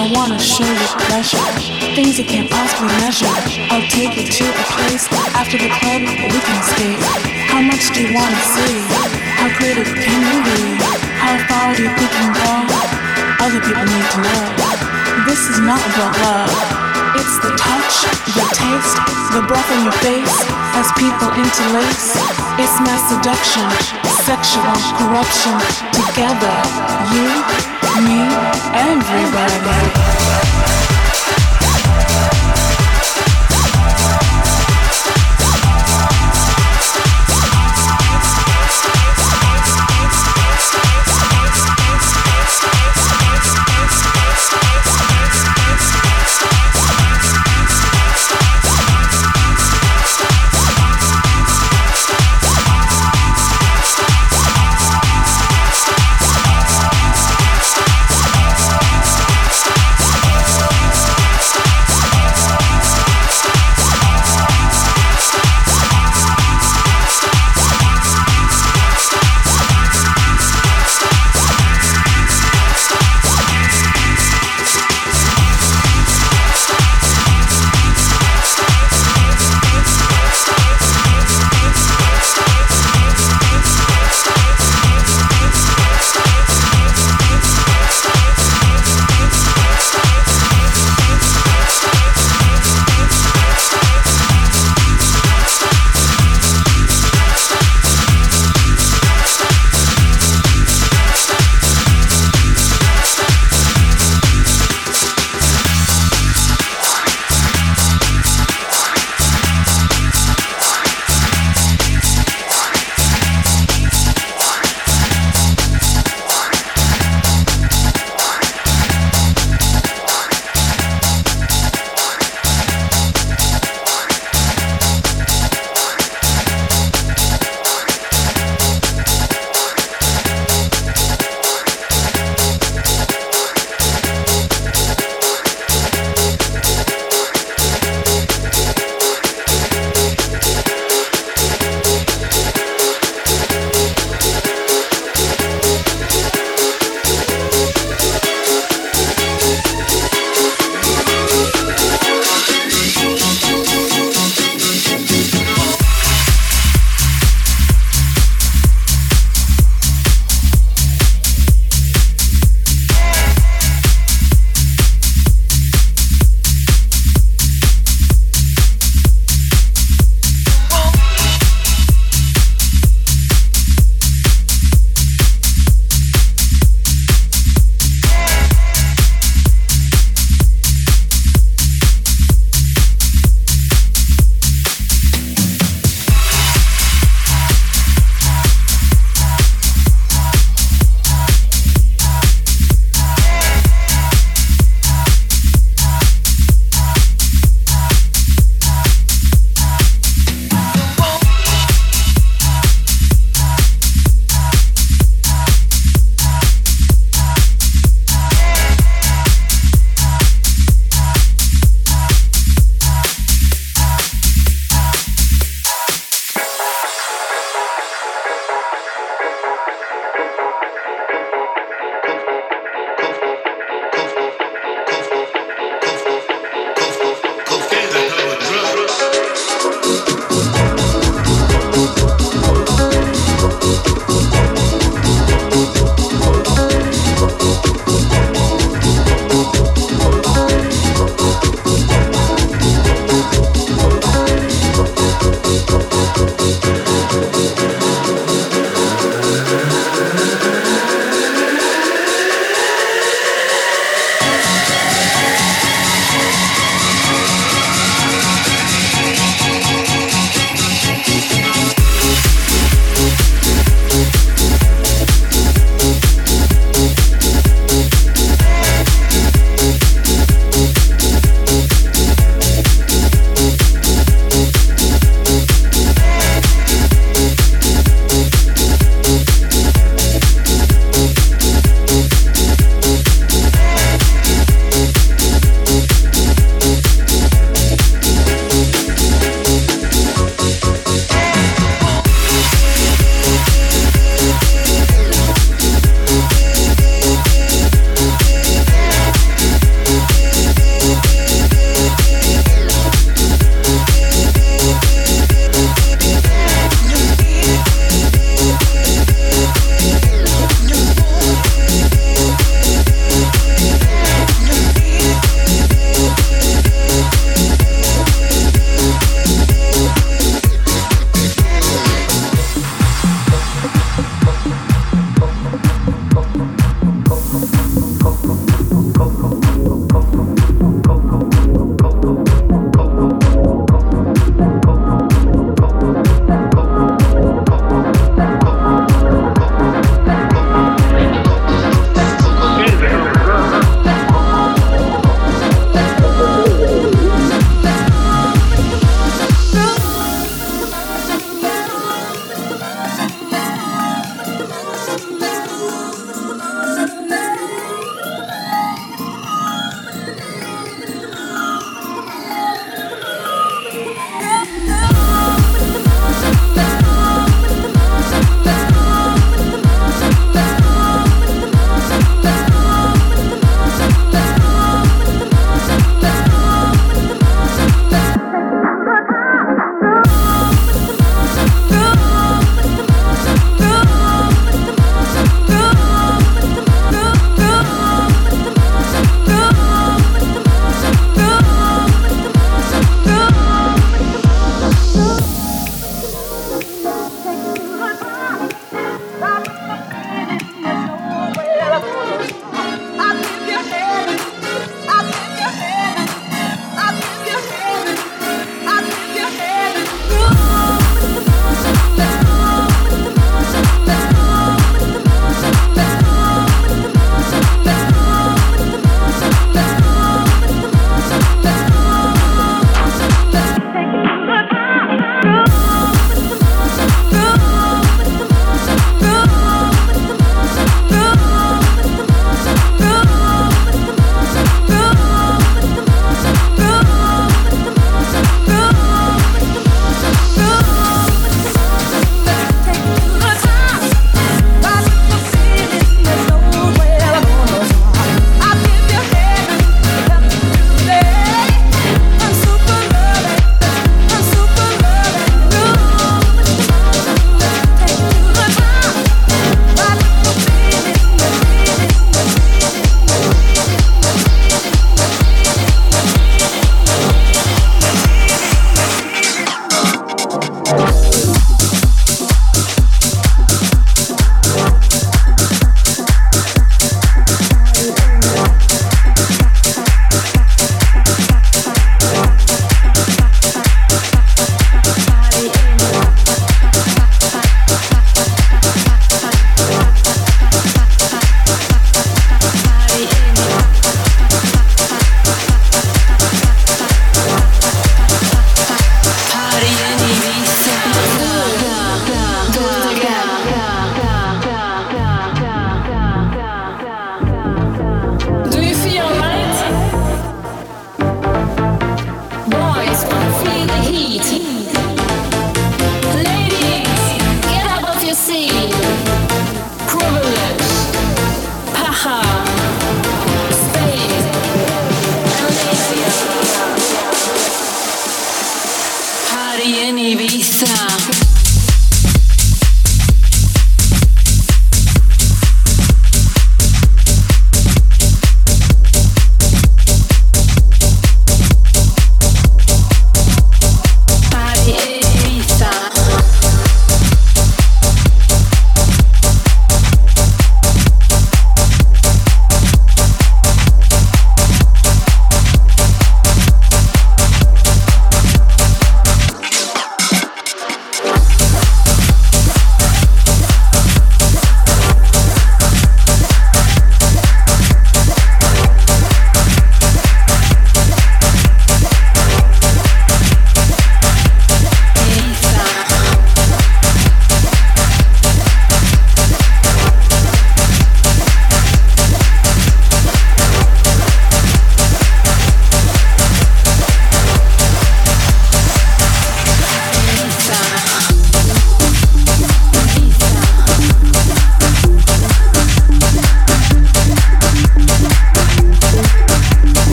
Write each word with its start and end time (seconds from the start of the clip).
I 0.00 0.08
wanna 0.16 0.40
show 0.40 0.64
you 0.64 0.88
pleasure. 1.12 1.36
Things 1.92 2.16
you 2.16 2.24
can't 2.24 2.48
possibly 2.48 2.88
measure. 3.04 3.28
I'll 3.68 3.84
take 3.92 4.16
you 4.16 4.24
to 4.24 4.44
a 4.48 4.64
place 4.72 5.04
after 5.36 5.60
the 5.60 5.68
club 5.76 6.00
we 6.08 6.40
can 6.40 6.56
escape. 6.56 6.96
How 7.52 7.60
much 7.60 7.92
do 7.92 8.08
you 8.08 8.16
wanna 8.16 8.40
see? 8.48 8.80
How 9.36 9.52
creative 9.60 9.92
can 9.92 10.20
you 10.24 10.40
be? 10.40 10.80
How 11.20 11.36
far 11.44 11.76
do 11.76 11.84
you 11.84 11.92
think 12.00 12.08
you 12.08 12.16
can 12.16 12.32
go? 12.32 12.48
Other 13.44 13.60
people 13.60 13.84
need 13.84 14.08
to 14.16 14.18
know. 14.24 14.42
This 15.28 15.52
is 15.52 15.60
not 15.60 15.84
about 15.92 16.16
love. 16.24 16.48
It's 17.20 17.36
the 17.44 17.52
touch, 17.60 18.08
the 18.32 18.46
taste, 18.56 18.96
the 19.36 19.44
breath 19.44 19.68
on 19.68 19.84
your 19.84 19.98
face 20.00 20.36
as 20.80 20.88
people 20.96 21.28
interlace. 21.36 22.16
It's 22.56 22.76
mass 22.80 23.04
seduction, 23.12 23.68
sexual 24.24 24.72
corruption. 24.96 25.60
Together, 25.92 26.56
you 27.12 27.28
me, 27.98 28.22
everybody. 28.72 29.89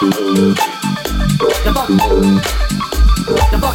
the 0.00 1.72
buck, 1.74 1.88
the 3.50 3.58
buck, 3.58 3.74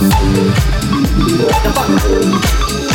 the 1.66 1.72
buck. 1.76 2.93